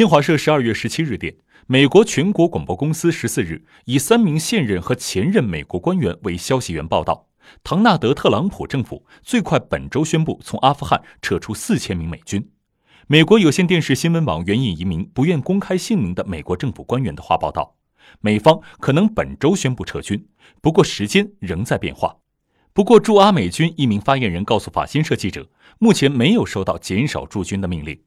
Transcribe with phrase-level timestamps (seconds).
[0.00, 7.28] 新华社十二月十七日电美国全国广播公司十四日以三名现任和前任美国官员为消息源报道
[7.62, 12.50] 唐纳德特朗普政府最快本周宣布从阿富汗撤出四千名美军。
[13.08, 17.76] 美国有线电视新闻网援引一名不愿公开姓名的美国政府官员的话报道
[18.22, 20.26] 美方可能本周宣布撤军
[20.62, 22.16] 不过时间仍在变化。
[22.72, 28.00] 不过驻阿美军一名发言人告诉法新社记者目前没有收到减少驻军的命令。